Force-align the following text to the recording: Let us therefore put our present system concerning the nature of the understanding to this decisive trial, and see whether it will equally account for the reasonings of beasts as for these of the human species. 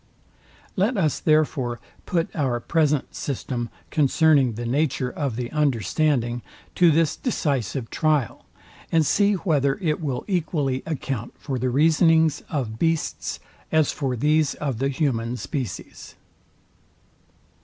Let 0.75 0.97
us 0.97 1.19
therefore 1.19 1.79
put 2.07 2.35
our 2.35 2.59
present 2.59 3.13
system 3.13 3.69
concerning 3.91 4.53
the 4.53 4.65
nature 4.65 5.11
of 5.11 5.35
the 5.35 5.51
understanding 5.51 6.41
to 6.73 6.89
this 6.89 7.15
decisive 7.15 7.91
trial, 7.91 8.47
and 8.91 9.05
see 9.05 9.33
whether 9.35 9.75
it 9.77 10.01
will 10.01 10.25
equally 10.27 10.81
account 10.87 11.35
for 11.37 11.59
the 11.59 11.69
reasonings 11.69 12.41
of 12.49 12.79
beasts 12.79 13.39
as 13.71 13.91
for 13.91 14.15
these 14.15 14.55
of 14.55 14.79
the 14.79 14.89
human 14.89 15.37
species. 15.37 16.15